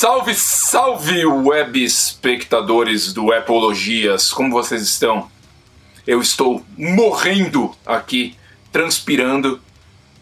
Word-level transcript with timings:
Salve, 0.00 0.32
salve, 0.32 1.26
web 1.26 1.82
espectadores 1.82 3.12
do 3.12 3.34
Epologias, 3.34 4.32
como 4.32 4.52
vocês 4.52 4.80
estão? 4.82 5.28
Eu 6.06 6.22
estou 6.22 6.64
morrendo 6.78 7.74
aqui, 7.84 8.36
transpirando, 8.70 9.60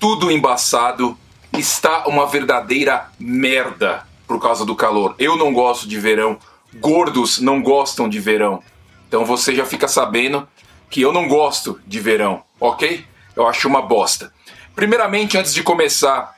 tudo 0.00 0.30
embaçado, 0.30 1.14
está 1.52 2.06
uma 2.08 2.26
verdadeira 2.26 3.10
merda 3.18 4.06
por 4.26 4.40
causa 4.40 4.64
do 4.64 4.74
calor. 4.74 5.14
Eu 5.18 5.36
não 5.36 5.52
gosto 5.52 5.86
de 5.86 6.00
verão, 6.00 6.38
gordos 6.76 7.38
não 7.38 7.60
gostam 7.60 8.08
de 8.08 8.18
verão. 8.18 8.62
Então 9.06 9.26
você 9.26 9.54
já 9.54 9.66
fica 9.66 9.86
sabendo 9.86 10.48
que 10.88 11.02
eu 11.02 11.12
não 11.12 11.28
gosto 11.28 11.78
de 11.86 12.00
verão, 12.00 12.42
ok? 12.58 13.04
Eu 13.36 13.46
acho 13.46 13.68
uma 13.68 13.82
bosta. 13.82 14.32
Primeiramente, 14.74 15.36
antes 15.36 15.52
de 15.52 15.62
começar 15.62 16.34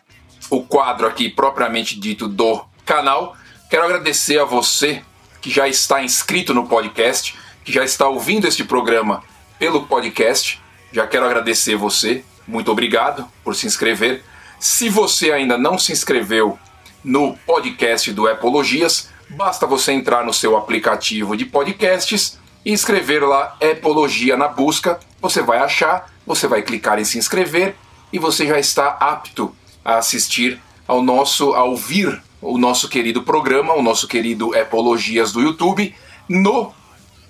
o 0.51 0.61
quadro 0.65 1.07
aqui 1.07 1.29
propriamente 1.29 2.01
dito 2.01 2.27
do 2.27 2.67
canal. 2.89 3.37
Quero 3.69 3.85
agradecer 3.85 4.41
a 4.41 4.45
você 4.47 5.03
que 5.43 5.51
já 5.51 5.69
está 5.69 6.03
inscrito 6.03 6.55
no 6.55 6.67
podcast, 6.67 7.37
que 7.63 7.71
já 7.71 7.85
está 7.85 8.09
ouvindo 8.09 8.49
este 8.49 8.65
programa 8.65 9.23
pelo 9.59 9.85
podcast. 9.85 10.59
Já 10.91 11.07
quero 11.07 11.27
agradecer 11.27 11.77
você. 11.77 12.25
Muito 12.47 12.73
obrigado 12.73 13.29
por 13.45 13.55
se 13.55 13.67
inscrever. 13.67 14.25
Se 14.59 14.89
você 14.89 15.31
ainda 15.31 15.59
não 15.59 15.79
se 15.79 15.93
inscreveu 15.93 16.59
no 17.05 17.37
podcast 17.47 18.11
do 18.11 18.27
Epologias, 18.27 19.11
basta 19.29 19.67
você 19.67 19.93
entrar 19.93 20.25
no 20.25 20.33
seu 20.33 20.57
aplicativo 20.57 21.37
de 21.37 21.45
podcasts 21.45 22.39
e 22.65 22.73
escrever 22.73 23.23
lá 23.23 23.55
Epologia 23.61 24.35
na 24.35 24.49
busca. 24.49 24.99
Você 25.21 25.43
vai 25.43 25.59
achar, 25.59 26.11
você 26.27 26.49
vai 26.49 26.63
clicar 26.63 26.99
em 26.99 27.05
se 27.05 27.19
inscrever 27.19 27.77
e 28.11 28.19
você 28.19 28.47
já 28.47 28.59
está 28.59 28.97
apto 28.99 29.55
a 29.85 29.99
assistir 29.99 30.59
ao 30.87 31.03
nosso, 31.03 31.53
a 31.53 31.63
ouvir 31.65 32.23
o 32.41 32.59
nosso 32.59 32.89
querido 32.89 33.23
programa, 33.23 33.75
o 33.75 33.83
nosso 33.83 34.07
querido 34.07 34.55
Epologias 34.55 35.33
do 35.33 35.41
YouTube, 35.41 35.95
no 36.29 36.73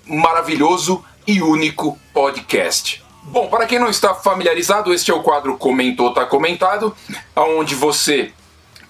maravilhoso 0.05 1.03
e 1.27 1.41
único 1.41 1.97
podcast. 2.13 3.03
Bom, 3.23 3.47
para 3.47 3.65
quem 3.65 3.77
não 3.77 3.89
está 3.89 4.13
familiarizado, 4.15 4.93
este 4.93 5.11
é 5.11 5.13
o 5.13 5.21
quadro 5.21 5.57
Comentou 5.57 6.13
Tá 6.13 6.25
Comentado, 6.25 6.95
onde 7.35 7.75
você 7.75 8.31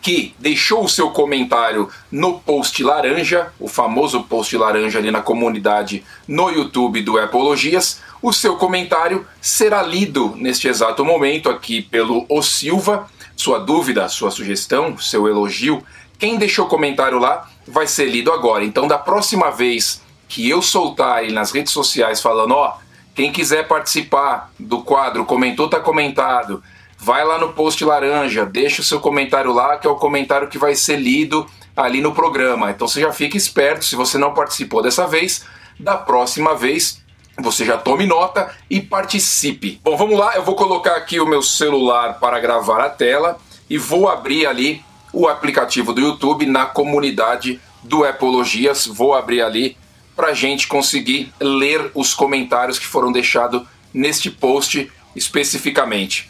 que 0.01 0.33
deixou 0.39 0.85
o 0.85 0.89
seu 0.89 1.11
comentário 1.11 1.89
no 2.09 2.39
post 2.39 2.81
laranja, 2.81 3.51
o 3.59 3.67
famoso 3.67 4.23
post 4.23 4.55
laranja 4.55 4.97
ali 4.97 5.11
na 5.11 5.21
comunidade 5.21 6.05
no 6.27 6.49
YouTube 6.49 7.01
do 7.01 7.19
Epologias, 7.19 8.01
o 8.21 8.31
seu 8.31 8.55
comentário 8.55 9.25
será 9.41 9.81
lido 9.81 10.33
neste 10.37 10.67
exato 10.67 11.03
momento 11.03 11.49
aqui 11.49 11.81
pelo 11.81 12.25
O 12.29 12.41
Silva. 12.41 13.09
Sua 13.35 13.59
dúvida, 13.59 14.07
sua 14.09 14.31
sugestão, 14.31 14.97
seu 14.97 15.27
elogio 15.27 15.83
quem 16.19 16.37
deixou 16.37 16.67
comentário 16.67 17.17
lá 17.17 17.49
vai 17.65 17.87
ser 17.87 18.05
lido 18.05 18.31
agora. 18.31 18.63
Então, 18.65 18.87
da 18.87 18.97
próxima 18.97 19.49
vez 19.49 20.01
que 20.27 20.47
eu 20.47 20.61
soltar 20.61 21.23
ele 21.23 21.33
nas 21.33 21.51
redes 21.51 21.71
sociais 21.71 22.21
falando, 22.21 22.53
ó, 22.53 22.77
quem 23.15 23.31
quiser 23.31 23.67
participar 23.67 24.51
do 24.59 24.81
quadro, 24.81 25.25
comentou, 25.25 25.69
tá 25.69 25.79
comentado, 25.79 26.61
vai 26.97 27.25
lá 27.25 27.39
no 27.39 27.53
post 27.53 27.83
laranja, 27.83 28.45
deixa 28.45 28.81
o 28.81 28.85
seu 28.85 28.99
comentário 28.99 29.51
lá, 29.51 29.77
que 29.77 29.87
é 29.87 29.89
o 29.89 29.95
comentário 29.95 30.49
que 30.49 30.57
vai 30.57 30.75
ser 30.75 30.97
lido 30.97 31.47
ali 31.75 32.01
no 32.01 32.13
programa. 32.13 32.69
Então 32.69 32.87
você 32.87 33.01
já 33.01 33.11
fica 33.11 33.37
esperto, 33.37 33.85
se 33.85 33.95
você 33.95 34.17
não 34.17 34.33
participou 34.33 34.83
dessa 34.83 35.07
vez, 35.07 35.45
da 35.79 35.97
próxima 35.97 36.53
vez 36.53 37.01
você 37.41 37.63
já 37.63 37.77
tome 37.77 38.05
nota 38.05 38.53
e 38.69 38.81
participe. 38.81 39.79
Bom, 39.81 39.95
vamos 39.95 40.19
lá, 40.19 40.35
eu 40.35 40.43
vou 40.43 40.55
colocar 40.55 40.95
aqui 40.95 41.21
o 41.21 41.25
meu 41.25 41.41
celular 41.41 42.19
para 42.19 42.39
gravar 42.39 42.83
a 42.83 42.89
tela 42.89 43.37
e 43.69 43.77
vou 43.77 44.09
abrir 44.09 44.45
ali 44.45 44.83
o 45.13 45.27
aplicativo 45.27 45.93
do 45.93 46.01
YouTube 46.01 46.45
na 46.45 46.65
comunidade 46.65 47.59
do 47.83 48.05
Epologias. 48.05 48.85
Vou 48.85 49.13
abrir 49.13 49.41
ali 49.41 49.77
para 50.15 50.27
a 50.27 50.33
gente 50.33 50.67
conseguir 50.67 51.33
ler 51.39 51.91
os 51.95 52.13
comentários 52.13 52.77
que 52.77 52.85
foram 52.85 53.11
deixados 53.11 53.63
neste 53.93 54.29
post 54.29 54.91
especificamente. 55.15 56.29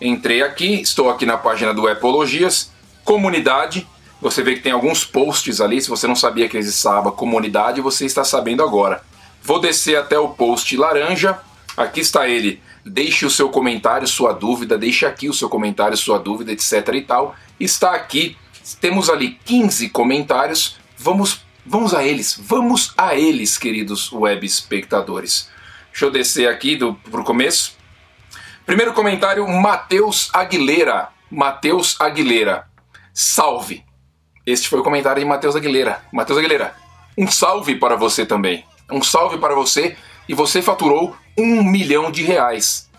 Entrei 0.00 0.42
aqui, 0.42 0.80
estou 0.80 1.10
aqui 1.10 1.24
na 1.24 1.36
página 1.36 1.72
do 1.72 1.88
Epologias, 1.88 2.70
comunidade. 3.04 3.86
Você 4.20 4.42
vê 4.42 4.54
que 4.54 4.60
tem 4.60 4.72
alguns 4.72 5.04
posts 5.04 5.60
ali. 5.60 5.80
Se 5.80 5.88
você 5.88 6.06
não 6.06 6.16
sabia 6.16 6.48
que 6.48 6.56
existava 6.56 7.12
comunidade, 7.12 7.80
você 7.80 8.06
está 8.06 8.24
sabendo 8.24 8.62
agora. 8.62 9.02
Vou 9.42 9.60
descer 9.60 9.96
até 9.96 10.18
o 10.18 10.28
post 10.28 10.76
laranja. 10.76 11.38
Aqui 11.76 12.00
está 12.00 12.28
ele. 12.28 12.60
Deixe 12.86 13.26
o 13.26 13.30
seu 13.30 13.48
comentário, 13.48 14.06
sua 14.06 14.32
dúvida, 14.32 14.78
deixe 14.78 15.04
aqui 15.04 15.28
o 15.28 15.34
seu 15.34 15.48
comentário, 15.48 15.96
sua 15.96 16.18
dúvida, 16.18 16.52
etc 16.52 16.88
e 16.94 17.02
tal 17.02 17.34
está 17.58 17.94
aqui. 17.94 18.36
Temos 18.80 19.08
ali 19.08 19.38
15 19.44 19.88
comentários. 19.90 20.76
Vamos, 20.96 21.40
vamos 21.64 21.94
a 21.94 22.04
eles. 22.04 22.38
Vamos 22.38 22.92
a 22.96 23.14
eles, 23.14 23.56
queridos 23.58 24.12
web 24.12 24.44
espectadores. 24.44 25.50
Deixa 25.90 26.04
eu 26.04 26.10
descer 26.10 26.48
aqui 26.48 26.76
do 26.76 26.94
pro 26.94 27.24
começo. 27.24 27.74
Primeiro 28.64 28.92
comentário, 28.92 29.46
Matheus 29.48 30.30
Aguilera. 30.32 31.08
Matheus 31.30 31.96
Aguilera. 32.00 32.68
Salve. 33.12 33.84
Este 34.44 34.68
foi 34.68 34.80
o 34.80 34.84
comentário 34.84 35.20
de 35.20 35.28
Matheus 35.28 35.56
Aguilera. 35.56 36.04
Matheus 36.12 36.38
Aguilera, 36.38 36.74
um 37.18 37.26
salve 37.26 37.76
para 37.76 37.96
você 37.96 38.24
também. 38.24 38.64
Um 38.90 39.02
salve 39.02 39.38
para 39.38 39.54
você 39.54 39.96
e 40.28 40.34
você 40.34 40.62
faturou 40.62 41.16
um 41.36 41.62
milhão 41.62 42.10
de 42.10 42.22
reais. 42.22 42.90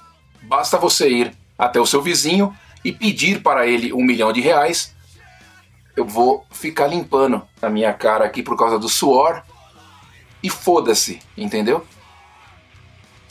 Basta 0.43 0.77
você 0.77 1.09
ir 1.09 1.37
até 1.57 1.79
o 1.79 1.85
seu 1.85 2.01
vizinho 2.01 2.55
e 2.83 2.91
pedir 2.91 3.41
para 3.41 3.67
ele 3.67 3.91
um 3.91 4.03
milhão 4.03 4.31
de 4.31 4.39
reais, 4.39 4.95
eu 5.97 6.05
vou 6.05 6.45
ficar 6.51 6.87
limpando 6.87 7.41
a 7.61 7.69
minha 7.69 7.91
cara 7.91 8.23
aqui 8.23 8.43
por 8.43 8.55
causa 8.55 8.77
do 8.77 8.87
suor 8.87 9.41
e 10.43 10.49
foda-se, 10.49 11.19
entendeu? 11.35 11.85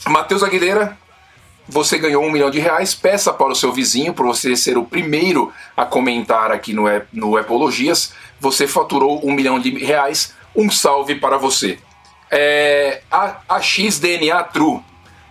Matheus 0.05 0.43
Aguilera, 0.43 0.97
você 1.67 1.97
ganhou 1.97 2.23
um 2.23 2.31
milhão 2.31 2.51
de 2.51 2.59
reais, 2.59 2.93
peça 2.93 3.33
para 3.33 3.51
o 3.51 3.55
seu 3.55 3.71
vizinho, 3.71 4.13
para 4.13 4.25
você 4.25 4.55
ser 4.55 4.77
o 4.77 4.85
primeiro 4.85 5.51
a 5.75 5.85
comentar 5.85 6.51
aqui 6.51 6.73
no, 6.73 6.83
no 7.11 7.39
Epologias, 7.39 8.13
você 8.39 8.67
faturou 8.67 9.25
um 9.25 9.31
milhão 9.31 9.59
de 9.59 9.69
reais, 9.83 10.33
um 10.55 10.69
salve 10.69 11.15
para 11.15 11.37
você. 11.37 11.79
É, 12.29 13.01
a, 13.09 13.37
a 13.47 13.61
XDNA 13.61 14.43
True, 14.43 14.81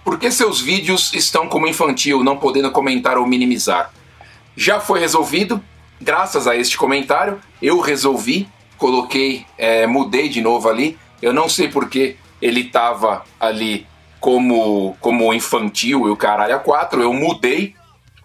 por 0.06 0.18
que 0.18 0.30
seus 0.30 0.62
vídeos 0.62 1.12
estão 1.12 1.48
como 1.48 1.66
infantil, 1.66 2.24
não 2.24 2.38
podendo 2.38 2.70
comentar 2.70 3.18
ou 3.18 3.26
minimizar? 3.26 3.92
já 4.56 4.80
foi 4.80 4.98
resolvido. 4.98 5.62
Graças 6.00 6.46
a 6.46 6.56
este 6.56 6.76
comentário, 6.76 7.40
eu 7.60 7.78
resolvi, 7.80 8.48
coloquei, 8.78 9.46
é, 9.58 9.86
mudei 9.86 10.28
de 10.28 10.40
novo 10.40 10.68
ali. 10.68 10.98
Eu 11.20 11.32
não 11.32 11.48
sei 11.48 11.68
porque 11.68 12.16
ele 12.40 12.62
estava 12.62 13.24
ali 13.38 13.86
como, 14.20 14.96
como 15.00 15.32
infantil 15.32 16.06
e 16.06 16.10
o 16.10 16.16
caralho 16.16 16.56
a 16.56 16.58
quatro. 16.58 17.02
Eu 17.02 17.12
mudei, 17.12 17.74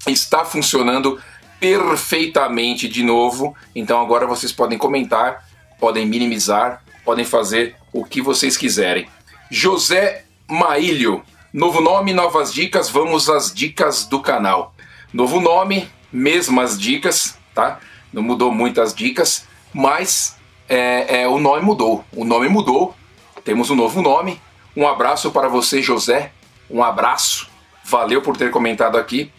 está 0.08 0.44
funcionando 0.44 1.22
perfeitamente 1.60 2.88
de 2.88 3.04
novo. 3.04 3.56
Então 3.76 4.02
agora 4.02 4.26
vocês 4.26 4.52
podem 4.52 4.78
comentar, 4.78 5.48
podem 5.80 6.06
minimizar, 6.06 6.84
podem 7.06 7.24
fazer 7.24 7.76
o 7.94 8.04
que 8.04 8.22
vocês 8.22 8.58
quiserem. 8.58 9.08
José 9.50 10.26
Maílio, 10.50 11.24
novo 11.54 11.82
nome, 11.82 12.14
novas 12.14 12.54
dicas, 12.54 12.90
vamos 12.90 13.30
às 13.30 13.54
dicas 13.54 14.06
do 14.06 14.22
canal. 14.22 14.74
Novo 15.14 15.40
nome, 15.42 15.90
mesmas 16.12 16.80
dicas, 16.80 17.38
tá? 17.54 17.80
Não 18.14 18.22
mudou 18.22 18.52
muitas 18.52 18.94
dicas, 18.94 19.46
mas 19.74 20.38
é, 20.70 21.22
é, 21.22 21.28
o 21.28 21.40
nome 21.40 21.62
mudou. 21.62 22.06
O 22.14 22.24
nome 22.24 22.48
mudou, 22.48 22.96
temos 23.44 23.70
um 23.70 23.76
novo 23.76 24.02
nome. 24.02 24.42
Um 24.76 24.88
abraço 24.88 25.32
para 25.32 25.50
você, 25.50 25.82
José. 25.82 26.32
Um 26.70 26.82
abraço. 26.82 27.50
Valeu 27.84 28.22
por 28.22 28.38
ter 28.38 28.50
comentado 28.52 28.98
aqui. 28.98 29.32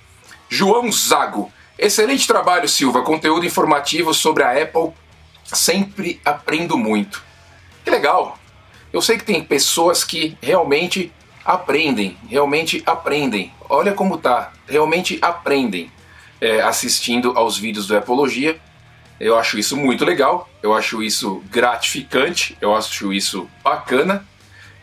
João 0.48 0.92
Zago. 0.92 1.50
Excelente 1.78 2.26
trabalho, 2.26 2.68
Silva. 2.68 3.02
Conteúdo 3.02 3.46
informativo 3.46 4.12
sobre 4.12 4.42
a 4.42 4.62
Apple. 4.62 4.92
Sempre 5.44 6.20
aprendo 6.24 6.76
muito. 6.76 7.22
Que 7.82 7.90
legal. 7.90 8.38
Eu 8.92 9.00
sei 9.00 9.16
que 9.16 9.24
tem 9.24 9.42
pessoas 9.42 10.04
que 10.04 10.36
realmente 10.42 11.10
aprendem, 11.44 12.16
realmente 12.28 12.82
aprendem. 12.86 13.52
Olha 13.68 13.92
como 13.92 14.18
tá, 14.18 14.52
realmente 14.66 15.18
aprendem 15.20 15.90
é, 16.40 16.60
assistindo 16.60 17.32
aos 17.36 17.56
vídeos 17.56 17.86
do 17.86 17.96
Epologia. 17.96 18.58
Eu 19.20 19.38
acho 19.38 19.58
isso 19.58 19.76
muito 19.76 20.04
legal, 20.04 20.48
eu 20.62 20.74
acho 20.74 21.02
isso 21.02 21.42
gratificante, 21.50 22.56
eu 22.60 22.74
acho 22.74 23.12
isso 23.12 23.48
bacana 23.62 24.26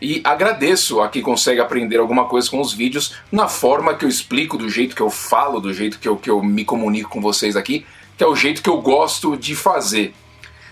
e 0.02 0.22
agradeço 0.24 1.02
a 1.02 1.10
quem 1.10 1.22
consegue 1.22 1.60
aprender 1.60 1.98
alguma 1.98 2.26
coisa 2.26 2.50
com 2.50 2.62
os 2.62 2.74
vídeos 2.74 3.16
na 3.32 3.48
forma 3.48 3.94
que 3.94 4.06
eu 4.06 4.10
explico, 4.10 4.58
do 4.58 4.70
jeito 4.70 4.96
que 4.96 5.02
eu 5.02 5.10
falo, 5.10 5.60
do 5.60 5.74
jeito 5.74 6.00
que 6.00 6.08
eu, 6.08 6.16
que 6.16 6.30
eu 6.30 6.42
me 6.42 6.64
comunico 6.64 7.10
com 7.10 7.22
vocês 7.22 7.56
aqui, 7.56 7.86
que 8.18 8.24
é 8.24 8.28
o 8.28 8.36
jeito 8.36 8.62
que 8.62 8.70
eu 8.70 8.82
gosto 8.82 9.36
de 9.36 9.56
fazer. 9.56 10.14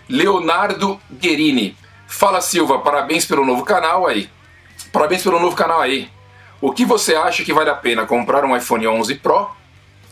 Leonardo 0.08 1.00
Guerini. 1.12 1.76
Fala 2.08 2.40
Silva, 2.40 2.80
parabéns 2.80 3.26
pelo 3.26 3.46
novo 3.46 3.66
canal 3.66 4.08
aí. 4.08 4.30
Parabéns 4.92 5.24
pelo 5.24 5.40
novo 5.40 5.56
canal 5.56 5.82
aí. 5.82 6.10
O 6.60 6.72
que 6.72 6.86
você 6.86 7.16
acha 7.16 7.44
que 7.44 7.54
vale 7.54 7.70
a 7.70 7.76
pena 7.76 8.06
comprar 8.06 8.44
um 8.44 8.56
iPhone 8.56 8.88
11 8.88 9.16
Pro 9.16 9.50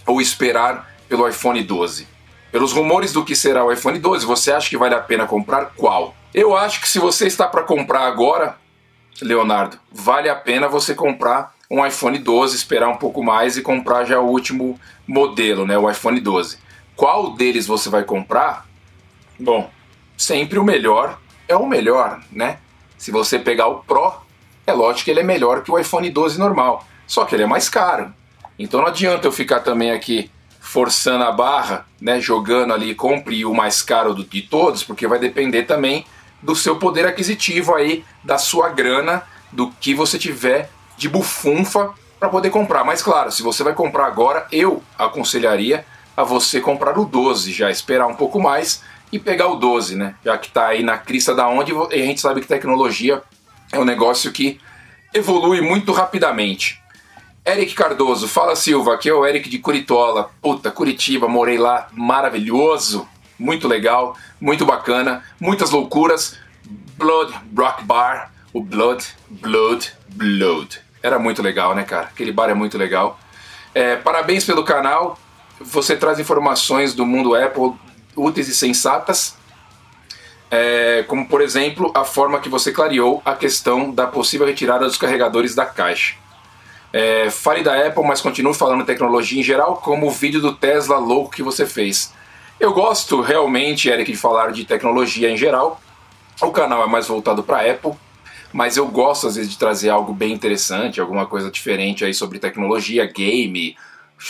ou 0.05 0.21
esperar 0.21 0.95
pelo 1.09 1.27
iPhone 1.27 1.61
12? 1.63 2.07
Pelos 2.51 2.71
rumores 2.71 3.11
do 3.11 3.25
que 3.25 3.35
será 3.35 3.65
o 3.65 3.71
iPhone 3.71 3.97
12, 3.99 4.25
você 4.25 4.51
acha 4.51 4.69
que 4.69 4.77
vale 4.77 4.95
a 4.95 4.99
pena 4.99 5.25
comprar 5.25 5.71
qual? 5.75 6.15
Eu 6.33 6.55
acho 6.55 6.81
que 6.81 6.87
se 6.87 6.99
você 6.99 7.27
está 7.27 7.47
para 7.47 7.63
comprar 7.63 8.01
agora, 8.01 8.57
Leonardo, 9.21 9.79
vale 9.91 10.29
a 10.29 10.35
pena 10.35 10.67
você 10.67 10.93
comprar 10.93 11.53
um 11.69 11.85
iPhone 11.85 12.17
12, 12.17 12.55
esperar 12.55 12.89
um 12.89 12.97
pouco 12.97 13.23
mais 13.23 13.57
e 13.57 13.61
comprar 13.61 14.05
já 14.05 14.19
o 14.19 14.27
último 14.27 14.79
modelo, 15.07 15.65
né, 15.65 15.77
o 15.77 15.89
iPhone 15.89 16.19
12. 16.19 16.59
Qual 16.95 17.33
deles 17.33 17.65
você 17.65 17.89
vai 17.89 18.03
comprar? 18.03 18.65
Bom, 19.39 19.69
sempre 20.17 20.59
o 20.59 20.63
melhor 20.63 21.19
é 21.47 21.55
o 21.55 21.65
melhor, 21.65 22.21
né? 22.31 22.59
Se 22.97 23.11
você 23.11 23.37
pegar 23.37 23.67
o 23.67 23.79
Pro, 23.79 24.24
é 24.65 24.73
lógico 24.73 25.05
que 25.05 25.11
ele 25.11 25.19
é 25.19 25.23
melhor 25.23 25.63
que 25.63 25.71
o 25.71 25.77
iPhone 25.77 26.09
12 26.09 26.39
normal, 26.39 26.85
só 27.07 27.25
que 27.25 27.35
ele 27.35 27.43
é 27.43 27.47
mais 27.47 27.69
caro. 27.69 28.13
Então 28.57 28.81
não 28.81 28.87
adianta 28.87 29.27
eu 29.27 29.31
ficar 29.31 29.59
também 29.59 29.91
aqui 29.91 30.31
forçando 30.59 31.23
a 31.23 31.31
barra, 31.31 31.85
né, 32.01 32.19
jogando 32.19 32.73
ali, 32.73 32.95
compre 32.95 33.45
o 33.45 33.53
mais 33.53 33.83
caro 33.83 34.13
do, 34.13 34.23
de 34.23 34.41
todos, 34.41 34.83
porque 34.83 35.07
vai 35.07 35.19
depender 35.19 35.63
também 35.63 36.05
do 36.41 36.55
seu 36.55 36.77
poder 36.77 37.05
aquisitivo 37.05 37.75
aí, 37.75 38.03
da 38.23 38.37
sua 38.37 38.69
grana, 38.69 39.23
do 39.51 39.71
que 39.79 39.93
você 39.93 40.17
tiver 40.17 40.69
de 40.97 41.07
bufunfa 41.07 41.93
para 42.19 42.29
poder 42.29 42.49
comprar. 42.49 42.83
Mas 42.83 43.01
claro, 43.01 43.31
se 43.31 43.43
você 43.43 43.63
vai 43.63 43.73
comprar 43.73 44.07
agora, 44.07 44.47
eu 44.51 44.81
aconselharia 44.97 45.85
a 46.15 46.23
você 46.23 46.59
comprar 46.59 46.97
o 46.97 47.05
12, 47.05 47.51
já 47.51 47.69
esperar 47.69 48.07
um 48.07 48.15
pouco 48.15 48.39
mais 48.39 48.81
e 49.11 49.19
pegar 49.19 49.47
o 49.47 49.55
12, 49.55 49.95
né? 49.95 50.15
Já 50.23 50.37
que 50.37 50.47
está 50.47 50.67
aí 50.67 50.81
na 50.81 50.97
crista 50.97 51.35
da 51.35 51.47
onde 51.47 51.71
e 51.73 52.01
a 52.01 52.05
gente 52.05 52.21
sabe 52.21 52.41
que 52.41 52.47
tecnologia 52.47 53.21
é 53.71 53.79
um 53.79 53.85
negócio 53.85 54.31
que 54.31 54.59
evolui 55.13 55.61
muito 55.61 55.91
rapidamente. 55.91 56.81
Eric 57.45 57.75
Cardoso, 57.75 58.27
fala 58.27 58.55
Silva, 58.55 58.95
aqui 58.95 59.07
é 59.07 59.13
o 59.13 59.25
Eric 59.25 59.47
de 59.49 59.59
Curitola. 59.59 60.31
Puta, 60.41 60.71
Curitiba, 60.71 61.27
morei 61.27 61.57
lá, 61.57 61.87
maravilhoso, 61.91 63.07
muito 63.37 63.67
legal, 63.67 64.17
muito 64.41 64.65
bacana, 64.65 65.23
muitas 65.39 65.69
loucuras. 65.69 66.37
Blood 66.97 67.33
Rock 67.55 67.83
Bar, 67.83 68.31
o 68.53 68.61
Blood, 68.61 69.05
Blood, 69.29 69.93
Blood. 70.09 70.79
Era 71.03 71.19
muito 71.19 71.41
legal, 71.41 71.75
né, 71.75 71.83
cara? 71.83 72.07
Aquele 72.07 72.31
bar 72.31 72.49
é 72.49 72.53
muito 72.53 72.77
legal. 72.77 73.19
É, 73.75 73.95
parabéns 73.95 74.43
pelo 74.43 74.63
canal. 74.63 75.19
Você 75.59 75.95
traz 75.95 76.19
informações 76.19 76.95
do 76.95 77.05
mundo 77.05 77.35
Apple 77.35 77.73
úteis 78.15 78.47
e 78.47 78.55
sensatas. 78.55 79.35
É, 80.49 81.03
como, 81.07 81.27
por 81.27 81.41
exemplo, 81.41 81.91
a 81.93 82.05
forma 82.05 82.39
que 82.39 82.49
você 82.49 82.71
clareou 82.71 83.21
a 83.25 83.33
questão 83.33 83.91
da 83.91 84.07
possível 84.07 84.45
retirada 84.45 84.85
dos 84.85 84.97
carregadores 84.97 85.55
da 85.55 85.65
caixa. 85.65 86.15
É, 86.93 87.29
fale 87.29 87.61
da 87.61 87.87
Apple, 87.87 88.03
mas 88.05 88.21
continue 88.21 88.53
falando 88.53 88.85
tecnologia 88.85 89.39
em 89.39 89.43
geral, 89.43 89.77
como 89.77 90.07
o 90.07 90.11
vídeo 90.11 90.39
do 90.39 90.55
Tesla 90.55 90.97
louco 90.97 91.31
que 91.31 91.43
você 91.43 91.65
fez. 91.65 92.13
Eu 92.59 92.73
gosto 92.73 93.19
realmente, 93.19 93.89
Eric, 93.89 94.11
de 94.11 94.17
falar 94.17 94.51
de 94.51 94.63
tecnologia 94.63 95.29
em 95.29 95.35
geral. 95.35 95.81
O 96.41 96.51
canal 96.51 96.83
é 96.83 96.87
mais 96.87 97.07
voltado 97.07 97.43
para 97.43 97.69
Apple, 97.69 97.93
mas 98.53 98.77
eu 98.77 98.87
gosto 98.87 99.27
às 99.27 99.35
vezes 99.35 99.51
de 99.51 99.57
trazer 99.57 99.89
algo 99.89 100.13
bem 100.13 100.31
interessante, 100.31 101.01
alguma 101.01 101.25
coisa 101.25 101.51
diferente 101.51 102.05
aí 102.05 102.13
sobre 102.13 102.39
tecnologia, 102.39 103.05
game, 103.05 103.75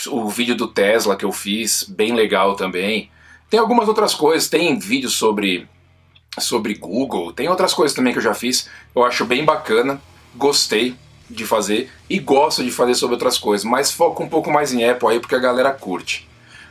o 0.08 0.28
vídeo 0.28 0.56
do 0.56 0.68
Tesla 0.68 1.16
que 1.16 1.26
eu 1.26 1.32
fiz, 1.32 1.84
bem 1.84 2.14
legal 2.14 2.56
também. 2.56 3.12
Tem 3.48 3.60
algumas 3.60 3.88
outras 3.88 4.16
coisas, 4.16 4.50
tem 4.50 4.78
vídeos 4.80 5.14
sobre 5.14 5.68
sobre 6.40 6.74
Google, 6.76 7.32
tem 7.32 7.48
outras 7.48 7.74
coisas 7.74 7.96
também 7.96 8.14
que 8.14 8.20
eu 8.20 8.24
já 8.24 8.34
fiz. 8.34 8.70
Eu 8.96 9.04
acho 9.04 9.26
bem 9.26 9.44
bacana, 9.46 10.02
gostei 10.36 10.96
de 11.30 11.46
fazer 11.46 11.92
e 12.10 12.20
gosto 12.20 12.64
de 12.64 12.72
fazer 12.72 12.96
sobre 12.96 13.16
outras 13.16 13.38
coisas, 13.38 13.66
mas 13.66 13.92
foco 13.92 14.24
um 14.24 14.30
pouco 14.30 14.52
mais 14.52 14.74
em 14.74 14.88
Apple 14.88 15.10
aí 15.10 15.20
porque 15.20 15.36
a 15.36 15.40
galera 15.40 15.72
curte. 15.72 16.28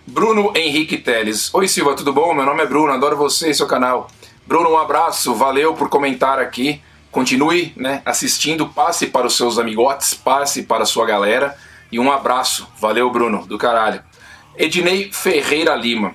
Bruno 0.07 0.53
Henrique 0.55 0.99
Teles. 0.99 1.53
Oi 1.55 1.67
Silva, 1.67 1.95
tudo 1.95 2.13
bom? 2.13 2.35
Meu 2.35 2.45
nome 2.45 2.63
é 2.63 2.67
Bruno, 2.67 2.93
adoro 2.93 3.17
você 3.17 3.51
e 3.51 3.55
seu 3.55 3.67
canal. 3.67 4.09
Bruno, 4.47 4.71
um 4.71 4.79
abraço, 4.79 5.35
valeu 5.35 5.75
por 5.75 5.89
comentar 5.89 6.39
aqui. 6.39 6.81
Continue 7.11 7.73
né, 7.77 8.03
assistindo, 8.05 8.69
passe 8.69 9.07
para 9.07 9.27
os 9.27 9.37
seus 9.37 9.59
amigotes, 9.59 10.13
passe 10.13 10.65
para 10.65 10.83
a 10.83 10.87
sua 10.87 11.07
galera. 11.07 11.57
E 11.91 11.99
um 11.99 12.11
abraço. 12.13 12.67
Valeu, 12.79 13.09
Bruno, 13.09 13.47
do 13.47 13.57
caralho. 13.57 14.03
Ednei 14.57 15.11
Ferreira 15.13 15.75
Lima. 15.75 16.15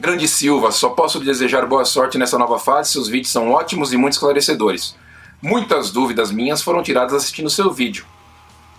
Grande 0.00 0.28
Silva, 0.28 0.70
só 0.70 0.90
posso 0.90 1.18
lhe 1.18 1.24
desejar 1.24 1.66
boa 1.66 1.84
sorte 1.84 2.18
nessa 2.18 2.38
nova 2.38 2.56
fase. 2.56 2.92
Seus 2.92 3.08
vídeos 3.08 3.32
são 3.32 3.50
ótimos 3.50 3.92
e 3.92 3.96
muito 3.96 4.12
esclarecedores. 4.12 4.94
Muitas 5.42 5.90
dúvidas 5.90 6.30
minhas 6.30 6.62
foram 6.62 6.84
tiradas 6.84 7.14
assistindo 7.14 7.50
seu 7.50 7.72
vídeo. 7.72 8.06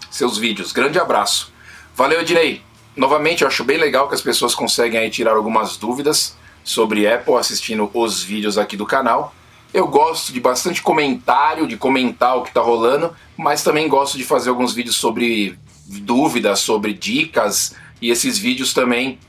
Seus 0.09 0.37
vídeos. 0.37 0.71
Grande 0.71 0.97
abraço. 0.97 1.51
Valeu, 1.93 2.21
Ednei. 2.21 2.61
Novamente, 2.95 3.41
eu 3.41 3.49
acho 3.49 3.65
bem 3.65 3.77
legal 3.77 4.07
que 4.07 4.15
as 4.15 4.21
pessoas 4.21 4.55
conseguem 4.55 4.97
aí 4.97 5.09
tirar 5.09 5.33
algumas 5.33 5.75
dúvidas 5.75 6.37
sobre 6.63 7.05
Apple 7.05 7.35
assistindo 7.35 7.91
os 7.93 8.23
vídeos 8.23 8.57
aqui 8.57 8.77
do 8.77 8.85
canal. 8.85 9.35
Eu 9.73 9.87
gosto 9.87 10.31
de 10.31 10.39
bastante 10.39 10.81
comentário, 10.81 11.67
de 11.67 11.75
comentar 11.75 12.37
o 12.37 12.43
que 12.43 12.49
está 12.49 12.61
rolando, 12.61 13.13
mas 13.35 13.61
também 13.61 13.89
gosto 13.89 14.17
de 14.17 14.23
fazer 14.23 14.51
alguns 14.51 14.73
vídeos 14.73 14.95
sobre 14.95 15.59
dúvidas, 15.85 16.59
sobre 16.59 16.93
dicas, 16.93 17.75
e 18.01 18.09
esses 18.09 18.37
vídeos 18.37 18.73
também 18.73 19.19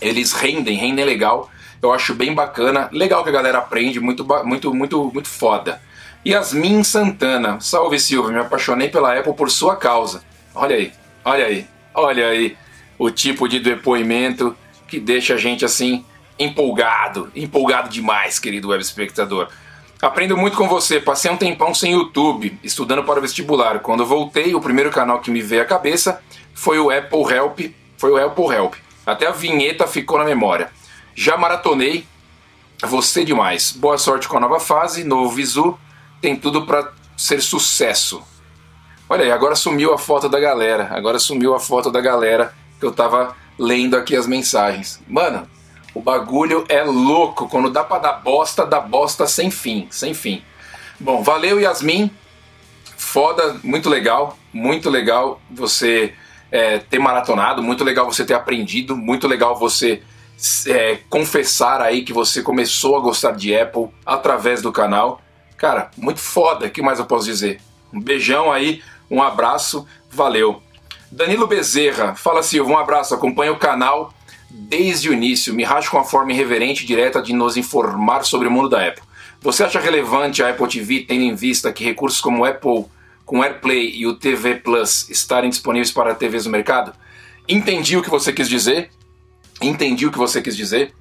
eles 0.00 0.32
rendem, 0.32 0.76
rendem 0.76 1.04
legal. 1.04 1.50
Eu 1.82 1.92
acho 1.92 2.14
bem 2.14 2.34
bacana, 2.34 2.88
legal 2.92 3.22
que 3.22 3.30
a 3.30 3.32
galera 3.32 3.58
aprende, 3.58 4.00
muito 4.00 4.24
muito 4.44 4.74
muito 4.74 5.10
muito 5.12 5.28
foda. 5.28 5.80
Yasmin 6.26 6.84
Santana, 6.84 7.58
salve 7.60 7.98
Silva, 7.98 8.30
me 8.30 8.38
apaixonei 8.38 8.88
pela 8.88 9.18
Apple 9.18 9.32
por 9.32 9.50
sua 9.50 9.76
causa. 9.76 10.22
Olha 10.54 10.76
aí, 10.76 10.92
olha 11.24 11.46
aí, 11.46 11.66
olha 11.94 12.26
aí 12.28 12.56
o 12.98 13.10
tipo 13.10 13.48
de 13.48 13.58
depoimento 13.58 14.54
que 14.86 15.00
deixa 15.00 15.34
a 15.34 15.38
gente 15.38 15.64
assim 15.64 16.04
empolgado, 16.38 17.30
empolgado 17.34 17.88
demais, 17.88 18.38
querido 18.38 18.68
web 18.68 18.82
espectador. 18.82 19.48
Aprendo 20.02 20.36
muito 20.36 20.56
com 20.56 20.66
você. 20.66 20.98
Passei 20.98 21.30
um 21.30 21.36
tempão 21.36 21.74
sem 21.74 21.92
YouTube, 21.92 22.58
estudando 22.64 23.04
para 23.04 23.18
o 23.18 23.22
vestibular. 23.22 23.80
Quando 23.80 24.04
voltei, 24.06 24.54
o 24.54 24.60
primeiro 24.60 24.90
canal 24.90 25.20
que 25.20 25.30
me 25.30 25.42
veio 25.42 25.62
à 25.62 25.66
cabeça 25.66 26.22
foi 26.54 26.78
o 26.78 26.90
Apple 26.90 27.22
Help. 27.30 27.60
Foi 27.98 28.10
o 28.10 28.16
Apple 28.16 28.46
Help. 28.46 28.74
Até 29.06 29.26
a 29.26 29.32
vinheta 29.32 29.86
ficou 29.86 30.18
na 30.18 30.24
memória. 30.24 30.70
Já 31.14 31.36
maratonei. 31.36 32.06
Você 32.82 33.24
demais. 33.24 33.72
Boa 33.72 33.98
sorte 33.98 34.28
com 34.28 34.36
a 34.36 34.40
nova 34.40 34.58
fase, 34.58 35.04
novo 35.04 35.30
visu. 35.30 35.78
Tem 36.20 36.34
tudo 36.36 36.66
para 36.66 36.92
ser 37.16 37.42
sucesso. 37.42 38.22
Olha 39.08 39.24
aí, 39.24 39.32
agora 39.32 39.56
sumiu 39.56 39.92
a 39.92 39.98
foto 39.98 40.28
da 40.28 40.38
galera. 40.38 40.88
Agora 40.92 41.18
sumiu 41.18 41.54
a 41.54 41.60
foto 41.60 41.90
da 41.90 42.00
galera 42.00 42.54
que 42.78 42.86
eu 42.86 42.92
tava 42.92 43.36
lendo 43.58 43.96
aqui 43.96 44.16
as 44.16 44.26
mensagens. 44.26 45.00
Mano, 45.06 45.48
o 45.94 46.00
bagulho 46.00 46.64
é 46.68 46.82
louco. 46.82 47.48
Quando 47.48 47.70
dá 47.70 47.84
pra 47.84 47.98
dar 47.98 48.12
bosta, 48.14 48.64
dá 48.64 48.80
bosta 48.80 49.26
sem 49.26 49.50
fim, 49.50 49.88
sem 49.90 50.14
fim. 50.14 50.42
Bom, 50.98 51.22
valeu 51.22 51.60
Yasmin. 51.60 52.10
Foda, 52.96 53.58
muito 53.64 53.88
legal, 53.88 54.38
muito 54.52 54.88
legal 54.88 55.40
você 55.50 56.14
é, 56.50 56.78
ter 56.78 56.98
maratonado, 56.98 57.62
muito 57.62 57.84
legal 57.84 58.10
você 58.10 58.24
ter 58.24 58.34
aprendido, 58.34 58.96
muito 58.96 59.28
legal 59.28 59.56
você 59.56 60.02
é, 60.66 60.98
confessar 61.08 61.80
aí 61.80 62.02
que 62.02 62.12
você 62.12 62.42
começou 62.42 62.96
a 62.96 63.00
gostar 63.00 63.32
de 63.32 63.54
Apple 63.54 63.88
através 64.04 64.62
do 64.62 64.72
canal. 64.72 65.20
Cara, 65.56 65.90
muito 65.96 66.20
foda, 66.20 66.66
o 66.66 66.70
que 66.70 66.82
mais 66.82 66.98
eu 66.98 67.06
posso 67.06 67.26
dizer? 67.26 67.60
Um 67.92 68.00
beijão 68.00 68.50
aí, 68.50 68.82
um 69.10 69.22
abraço, 69.22 69.86
valeu. 70.10 70.62
Danilo 71.10 71.46
Bezerra, 71.46 72.14
fala 72.14 72.42
Silva, 72.42 72.70
um 72.70 72.78
abraço, 72.78 73.14
acompanha 73.14 73.52
o 73.52 73.58
canal 73.58 74.14
desde 74.50 75.08
o 75.08 75.12
início, 75.12 75.54
me 75.54 75.62
racho 75.62 75.90
com 75.90 75.98
a 75.98 76.04
forma 76.04 76.32
irreverente 76.32 76.82
e 76.82 76.86
direta 76.86 77.22
de 77.22 77.32
nos 77.32 77.56
informar 77.56 78.24
sobre 78.24 78.48
o 78.48 78.50
mundo 78.50 78.68
da 78.68 78.86
Apple. 78.86 79.02
Você 79.40 79.64
acha 79.64 79.80
relevante 79.80 80.42
a 80.42 80.50
Apple 80.50 80.68
TV 80.68 81.00
tendo 81.00 81.22
em 81.22 81.34
vista 81.34 81.72
que 81.72 81.84
recursos 81.84 82.20
como 82.20 82.44
Apple 82.44 82.86
com 83.30 83.44
AirPlay 83.44 83.92
e 83.94 84.08
o 84.08 84.14
TV 84.16 84.56
Plus 84.56 85.08
estarem 85.08 85.48
disponíveis 85.48 85.92
para 85.92 86.16
TVs 86.16 86.46
no 86.46 86.50
mercado? 86.50 86.92
Entendi 87.48 87.96
o 87.96 88.02
que 88.02 88.10
você 88.10 88.32
quis 88.32 88.48
dizer. 88.48 88.90
Entendi 89.62 90.04
o 90.04 90.10
que 90.10 90.18
você 90.18 90.42
quis 90.42 90.56
dizer. 90.56 90.92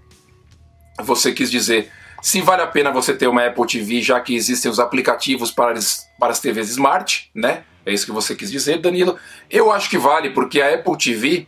Você 1.00 1.32
quis 1.32 1.50
dizer 1.50 1.92
se 2.22 2.40
vale 2.42 2.62
a 2.62 2.68
pena 2.68 2.92
você 2.92 3.16
ter 3.16 3.28
uma 3.28 3.46
Apple 3.46 3.66
TV, 3.66 4.00
já 4.02 4.20
que 4.20 4.36
existem 4.36 4.70
os 4.70 4.80
aplicativos 4.80 5.50
para 5.50 5.72
as, 5.72 6.06
para 6.20 6.32
as 6.32 6.40
TVs 6.40 6.70
Smart, 6.70 7.32
né? 7.34 7.64
É 7.84 7.92
isso 7.92 8.06
que 8.06 8.12
você 8.12 8.36
quis 8.36 8.52
dizer, 8.52 8.78
Danilo. 8.78 9.18
Eu 9.50 9.72
acho 9.72 9.90
que 9.90 9.98
vale, 9.98 10.30
porque 10.30 10.62
a 10.62 10.76
Apple 10.76 10.98
TV 10.98 11.48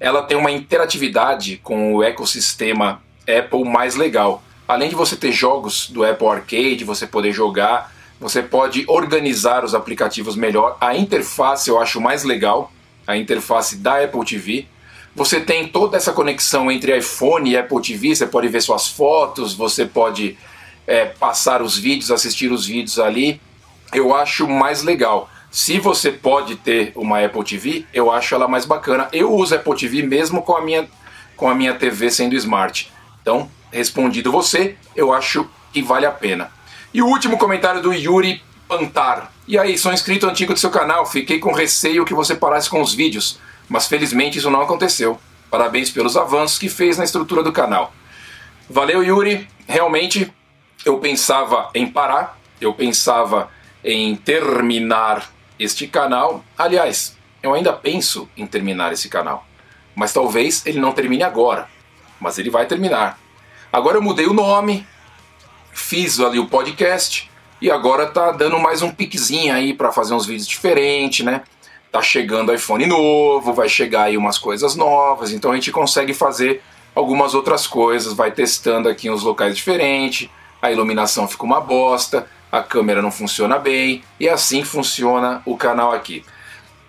ela 0.00 0.22
tem 0.22 0.38
uma 0.38 0.50
interatividade 0.50 1.60
com 1.62 1.96
o 1.96 2.02
ecossistema 2.02 3.02
Apple 3.28 3.64
mais 3.64 3.96
legal. 3.96 4.42
Além 4.66 4.88
de 4.88 4.94
você 4.94 5.16
ter 5.16 5.32
jogos 5.32 5.90
do 5.90 6.02
Apple 6.02 6.28
Arcade, 6.28 6.84
você 6.84 7.06
poder 7.06 7.32
jogar, 7.32 7.92
você 8.20 8.42
pode 8.42 8.84
organizar 8.88 9.64
os 9.64 9.74
aplicativos 9.74 10.36
melhor. 10.36 10.76
A 10.80 10.96
interface 10.96 11.68
eu 11.68 11.80
acho 11.80 12.00
mais 12.00 12.24
legal, 12.24 12.72
a 13.06 13.16
interface 13.16 13.76
da 13.76 14.02
Apple 14.02 14.24
TV. 14.24 14.66
Você 15.14 15.40
tem 15.40 15.68
toda 15.68 15.96
essa 15.96 16.12
conexão 16.12 16.70
entre 16.70 16.96
iPhone 16.96 17.50
e 17.50 17.56
Apple 17.56 17.80
TV, 17.80 18.14
você 18.14 18.26
pode 18.26 18.48
ver 18.48 18.60
suas 18.60 18.88
fotos, 18.88 19.54
você 19.54 19.84
pode 19.84 20.36
é, 20.86 21.04
passar 21.06 21.62
os 21.62 21.76
vídeos, 21.76 22.10
assistir 22.10 22.50
os 22.50 22.66
vídeos 22.66 22.98
ali. 22.98 23.40
Eu 23.92 24.14
acho 24.14 24.48
mais 24.48 24.82
legal. 24.82 25.28
Se 25.50 25.78
você 25.78 26.10
pode 26.10 26.56
ter 26.56 26.92
uma 26.96 27.24
Apple 27.24 27.44
TV, 27.44 27.86
eu 27.94 28.10
acho 28.10 28.34
ela 28.34 28.48
mais 28.48 28.64
bacana. 28.64 29.08
Eu 29.12 29.32
uso 29.32 29.54
Apple 29.54 29.76
TV 29.76 30.02
mesmo 30.02 30.42
com 30.42 30.56
a 30.56 30.60
minha, 30.60 30.88
com 31.36 31.48
a 31.48 31.54
minha 31.54 31.74
TV 31.74 32.10
sendo 32.10 32.34
smart. 32.34 32.92
Então, 33.22 33.48
respondido 33.70 34.32
você, 34.32 34.76
eu 34.96 35.12
acho 35.12 35.48
que 35.72 35.80
vale 35.80 36.06
a 36.06 36.10
pena. 36.10 36.50
E 36.94 37.02
o 37.02 37.06
último 37.08 37.36
comentário 37.36 37.82
do 37.82 37.92
Yuri 37.92 38.40
Pantar. 38.68 39.32
E 39.48 39.58
aí, 39.58 39.76
sou 39.76 39.92
inscrito 39.92 40.28
antigo 40.28 40.54
do 40.54 40.60
seu 40.60 40.70
canal, 40.70 41.04
fiquei 41.04 41.40
com 41.40 41.52
receio 41.52 42.04
que 42.04 42.14
você 42.14 42.36
parasse 42.36 42.70
com 42.70 42.80
os 42.80 42.94
vídeos, 42.94 43.40
mas 43.68 43.88
felizmente 43.88 44.38
isso 44.38 44.48
não 44.48 44.60
aconteceu. 44.60 45.18
Parabéns 45.50 45.90
pelos 45.90 46.16
avanços 46.16 46.56
que 46.56 46.68
fez 46.68 46.96
na 46.96 47.02
estrutura 47.02 47.42
do 47.42 47.50
canal. 47.50 47.92
Valeu, 48.70 49.02
Yuri. 49.02 49.48
Realmente, 49.66 50.32
eu 50.84 51.00
pensava 51.00 51.68
em 51.74 51.84
parar, 51.84 52.38
eu 52.60 52.72
pensava 52.72 53.50
em 53.82 54.14
terminar 54.14 55.28
este 55.58 55.88
canal. 55.88 56.44
Aliás, 56.56 57.18
eu 57.42 57.52
ainda 57.54 57.72
penso 57.72 58.28
em 58.36 58.46
terminar 58.46 58.92
esse 58.92 59.08
canal, 59.08 59.44
mas 59.96 60.12
talvez 60.12 60.64
ele 60.64 60.78
não 60.78 60.92
termine 60.92 61.24
agora, 61.24 61.68
mas 62.20 62.38
ele 62.38 62.50
vai 62.50 62.66
terminar. 62.66 63.18
Agora 63.72 63.96
eu 63.96 64.02
mudei 64.02 64.26
o 64.26 64.32
nome, 64.32 64.86
fiz 65.74 66.20
ali 66.20 66.38
o 66.38 66.46
podcast 66.46 67.28
e 67.60 67.70
agora 67.70 68.06
tá 68.06 68.30
dando 68.30 68.58
mais 68.58 68.80
um 68.80 68.90
piquezinho 68.90 69.52
aí 69.52 69.74
para 69.74 69.90
fazer 69.90 70.14
uns 70.14 70.24
vídeos 70.24 70.46
diferentes, 70.46 71.26
né? 71.26 71.42
Tá 71.90 72.00
chegando 72.00 72.54
iPhone 72.54 72.86
novo, 72.86 73.52
vai 73.52 73.68
chegar 73.68 74.04
aí 74.04 74.16
umas 74.16 74.38
coisas 74.38 74.76
novas, 74.76 75.32
então 75.32 75.50
a 75.50 75.54
gente 75.54 75.72
consegue 75.72 76.14
fazer 76.14 76.62
algumas 76.94 77.34
outras 77.34 77.66
coisas, 77.66 78.12
vai 78.12 78.30
testando 78.30 78.88
aqui 78.88 79.10
uns 79.10 79.24
locais 79.24 79.56
diferentes, 79.56 80.30
a 80.62 80.70
iluminação 80.70 81.26
fica 81.26 81.44
uma 81.44 81.60
bosta, 81.60 82.26
a 82.52 82.62
câmera 82.62 83.02
não 83.02 83.10
funciona 83.10 83.58
bem 83.58 84.04
e 84.18 84.28
assim 84.28 84.62
funciona 84.62 85.42
o 85.44 85.56
canal 85.56 85.92
aqui. 85.92 86.24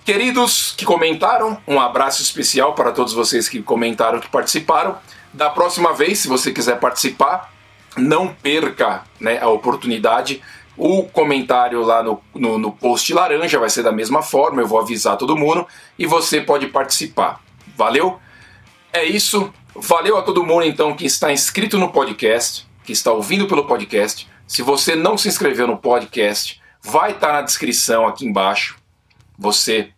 Queridos 0.06 0.76
que 0.78 0.86
comentaram, 0.86 1.58
um 1.68 1.80
abraço 1.80 2.22
especial 2.22 2.76
para 2.76 2.92
todos 2.92 3.14
vocês 3.14 3.50
que 3.50 3.64
comentaram, 3.64 4.20
que 4.20 4.30
participaram. 4.30 4.96
Da 5.34 5.50
próxima 5.50 5.92
vez, 5.94 6.20
se 6.20 6.28
você 6.28 6.52
quiser 6.52 6.80
participar, 6.80 7.55
não 7.98 8.28
perca 8.28 9.04
né, 9.20 9.40
a 9.40 9.48
oportunidade. 9.48 10.42
O 10.78 11.04
comentário 11.04 11.82
lá 11.82 12.04
no, 12.04 12.22
no, 12.34 12.58
no, 12.58 12.72
post 12.72 13.14
laranja 13.14 13.58
vai 13.58 13.70
ser 13.70 13.84
da 13.84 13.92
mesma 13.92 14.22
forma, 14.22 14.62
eu 14.62 14.68
vou 14.68 14.80
avisar 14.80 15.18
todo 15.18 15.38
mundo 15.38 15.66
e 15.98 16.06
você 16.06 16.42
pode 16.42 16.68
participar. 16.68 17.42
Valeu? 17.78 18.20
É 18.92 19.06
isso. 19.06 19.54
Valeu 19.74 20.18
a 20.18 20.22
todo 20.22 20.46
mundo 20.46 20.64
então 20.64 20.96
que 20.96 21.06
está 21.06 21.32
inscrito 21.32 21.78
no 21.78 21.92
podcast, 21.92 22.68
que 22.84 22.92
está 22.92 23.12
ouvindo 23.12 23.48
pelo 23.48 23.66
podcast. 23.66 24.28
Se 24.48 24.62
você 24.62 24.96
não 24.96 25.18
se 25.18 25.28
inscreveu 25.28 25.66
no 25.66 25.78
podcast, 25.78 26.62
vai 26.82 27.12
estar 27.12 27.34
na 27.34 27.42
descrição 27.42 28.06
aqui 28.06 28.26
embaixo. 28.26 28.78
Você 29.38 29.90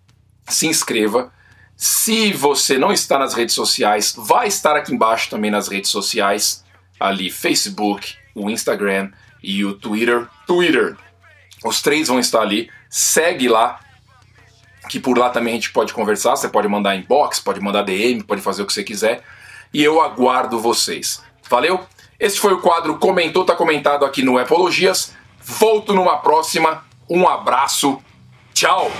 se 0.47 0.67
inscreva. 0.67 1.31
Se 1.75 2.33
você 2.33 2.77
não 2.77 2.91
está 2.91 3.19
nas 3.19 3.33
redes 3.33 3.53
sociais, 3.53 4.15
vai 4.17 4.47
estar 4.47 4.75
aqui 4.75 4.93
embaixo 4.93 5.29
também 5.29 5.51
nas 5.51 5.67
redes 5.67 5.91
sociais 5.91 6.63
ali 6.99 7.29
Facebook, 7.29 8.15
o 8.33 8.49
Instagram 8.49 9.11
e 9.43 9.63
o 9.63 9.73
Twitter. 9.73 10.27
Twitter. 10.45 10.97
Os 11.63 11.81
três 11.81 12.07
vão 12.07 12.19
estar 12.19 12.41
ali. 12.41 12.69
Segue 12.89 13.47
lá, 13.47 13.79
que 14.89 14.99
por 14.99 15.17
lá 15.17 15.29
também 15.29 15.53
a 15.53 15.55
gente 15.55 15.71
pode 15.71 15.93
conversar. 15.93 16.35
Você 16.35 16.47
pode 16.47 16.67
mandar 16.67 16.95
inbox, 16.95 17.39
pode 17.39 17.59
mandar 17.59 17.83
DM, 17.83 18.23
pode 18.23 18.41
fazer 18.41 18.61
o 18.61 18.65
que 18.65 18.73
você 18.73 18.83
quiser. 18.83 19.23
E 19.73 19.83
eu 19.83 20.01
aguardo 20.01 20.59
vocês. 20.59 21.21
Valeu? 21.49 21.85
Esse 22.19 22.39
foi 22.39 22.53
o 22.53 22.61
quadro 22.61 22.97
Comentou, 22.97 23.45
tá 23.45 23.55
comentado 23.55 24.05
aqui 24.05 24.23
no 24.23 24.39
Epologias. 24.39 25.13
Volto 25.39 25.93
numa 25.93 26.17
próxima. 26.17 26.83
Um 27.09 27.27
abraço. 27.27 28.01
Tchau! 28.53 28.91